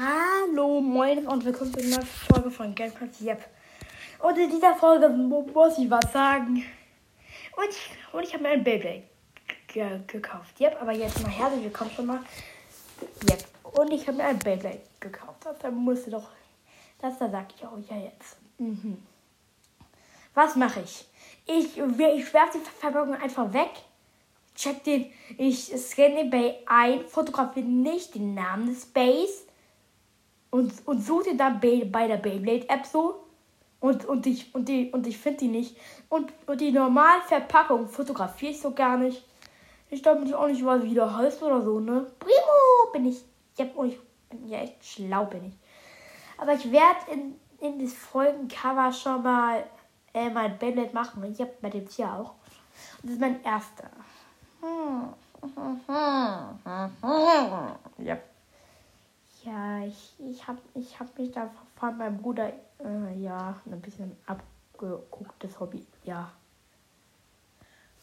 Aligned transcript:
Hallo, 0.00 0.80
moin 0.80 1.26
und 1.26 1.44
willkommen 1.44 1.74
zu 1.74 1.80
einer 1.80 1.96
neuen 1.96 2.06
Folge 2.06 2.52
von 2.52 2.72
Gamecraft 2.72 3.20
Yep. 3.20 3.44
Und 4.20 4.38
in 4.38 4.48
dieser 4.48 4.76
Folge 4.76 5.08
muss 5.08 5.76
ich 5.76 5.90
was 5.90 6.12
sagen. 6.12 6.62
Und 7.56 7.68
ich, 7.68 7.90
und 8.12 8.22
ich 8.22 8.32
habe 8.32 8.44
mir 8.44 8.50
ein 8.50 8.62
Beyblade 8.62 9.02
ge 9.66 9.98
gekauft. 10.06 10.60
Yep, 10.60 10.80
aber 10.80 10.92
jetzt 10.92 11.20
mal 11.20 11.32
herzlich 11.32 11.64
willkommen 11.64 11.90
schon 11.90 12.06
mal. 12.06 12.20
Yep. 13.28 13.44
Und 13.72 13.92
ich 13.92 14.06
habe 14.06 14.18
mir 14.18 14.24
ein 14.26 14.38
Beyblade 14.38 14.82
gekauft. 15.00 15.44
Das 15.60 15.72
musste 15.72 16.12
doch. 16.12 16.28
Das 17.00 17.18
da 17.18 17.28
sag 17.28 17.46
ich 17.56 17.64
euch 17.64 17.90
ja 17.90 17.96
jetzt. 17.96 18.36
Mhm. 18.58 19.02
Was 20.32 20.54
mache 20.54 20.78
ich? 20.78 21.08
Ich, 21.44 21.76
ich 21.76 22.34
werfe 22.34 22.58
die 22.58 22.64
Verpackung 22.64 23.14
einfach 23.14 23.52
weg. 23.52 23.70
Check 24.54 24.84
den, 24.84 25.10
ich 25.38 25.72
scanne 25.76 26.14
den 26.14 26.30
Bay 26.30 26.54
ein, 26.66 27.04
fotografiere 27.04 27.66
nicht 27.66 28.14
den 28.14 28.34
Namen 28.34 28.68
des 28.68 28.86
Bays 28.86 29.47
und, 30.50 30.72
und 30.86 31.04
suche 31.04 31.24
den 31.24 31.38
dann 31.38 31.60
bei, 31.60 32.06
der 32.06 32.16
Beyblade-App 32.16 32.86
so. 32.86 33.24
Und, 33.80 34.04
und 34.06 34.26
ich, 34.26 34.54
und 34.54 34.68
die, 34.68 34.90
und 34.90 35.06
ich 35.06 35.18
finde 35.18 35.38
die 35.38 35.48
nicht. 35.48 35.76
Und, 36.08 36.32
und 36.46 36.60
die 36.60 36.72
normale 36.72 37.22
Verpackung 37.22 37.88
fotografiere 37.88 38.52
ich 38.52 38.60
so 38.60 38.72
gar 38.72 38.96
nicht. 38.96 39.24
Ich 39.90 40.02
glaube 40.02 40.24
ich 40.24 40.34
auch 40.34 40.48
nicht, 40.48 40.64
was 40.64 40.82
wieder 40.82 41.16
heißt 41.16 41.42
oder 41.42 41.62
so, 41.62 41.80
ne? 41.80 42.06
Primo 42.18 42.92
bin 42.92 43.06
ich. 43.06 43.24
Ich, 43.56 43.64
ich 43.64 43.98
bin 44.28 44.48
ja 44.48 44.58
echt 44.60 44.84
schlau, 44.84 45.24
bin 45.26 45.44
ich. 45.46 45.54
Aber 46.36 46.54
ich 46.54 46.70
werde 46.70 47.12
in, 47.12 47.34
in 47.60 47.78
das 47.78 47.94
Folgencover 47.94 48.92
schon 48.92 49.22
mal 49.22 49.64
äh, 50.12 50.30
mein 50.30 50.58
Beyblade 50.58 50.92
machen. 50.92 51.22
Ich 51.32 51.40
habe 51.40 51.52
bei 51.60 51.70
dem 51.70 51.88
Tier 51.88 52.12
auch. 52.12 52.34
Und 53.02 53.04
das 53.04 53.12
ist 53.12 53.20
mein 53.20 53.42
erster. 53.44 53.90
Ja. 57.98 58.18
Ja, 59.44 59.77
ich, 59.88 60.14
ich 60.18 60.46
habe 60.46 60.60
ich 60.74 60.98
hab 60.98 61.18
mich 61.18 61.32
da 61.32 61.50
von 61.76 61.96
meinem 61.96 62.18
Bruder 62.18 62.52
äh, 62.84 63.14
ja 63.18 63.56
ein 63.66 63.80
bisschen 63.80 64.16
abgeguckt, 64.26 65.42
das 65.42 65.58
Hobby. 65.58 65.86
Ja. 66.04 66.32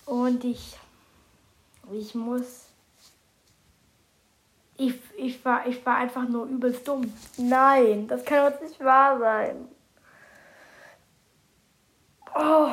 Und 0.05 0.43
ich, 0.43 0.77
ich 1.91 2.15
muss. 2.15 2.69
Ich, 4.77 4.99
ich, 5.17 5.45
war, 5.45 5.65
ich 5.65 5.85
war 5.85 5.97
einfach 5.97 6.27
nur 6.27 6.45
übelst 6.47 6.85
dumm. 6.85 7.13
Nein, 7.37 8.07
das 8.07 8.25
kann 8.25 8.51
doch 8.51 8.61
nicht 8.61 8.79
wahr 8.83 9.17
sein. 9.17 9.69
Oh. 12.35 12.67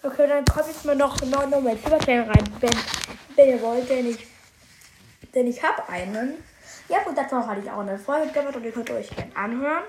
Okay, 0.00 0.28
dann 0.28 0.44
kommt 0.44 0.68
jetzt 0.68 0.84
mal 0.84 0.94
noch, 0.94 1.20
noch, 1.22 1.48
noch 1.48 1.60
mein 1.60 1.76
Silberstern 1.76 2.30
rein, 2.30 2.44
wenn, 2.60 2.76
wenn 3.34 3.48
ihr 3.48 3.60
wollt, 3.60 3.90
denn 3.90 4.08
ich, 4.08 4.28
denn 5.34 5.48
ich 5.48 5.60
habe 5.60 5.88
einen. 5.88 6.34
Ja 6.88 7.02
gut, 7.04 7.16
dazu 7.16 7.36
hatte 7.46 7.60
ich 7.60 7.70
auch 7.70 7.80
eine 7.80 7.98
Folge 7.98 8.32
gemacht 8.32 8.56
und 8.56 8.64
ihr 8.64 8.72
könnt 8.72 8.90
euch 8.90 9.10
gerne 9.14 9.36
anhören. 9.36 9.84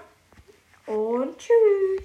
Und 0.85 1.37
tschüss. 1.37 1.97